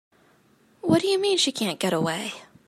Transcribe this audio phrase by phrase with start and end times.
[0.81, 2.33] What do you mean she can't get away?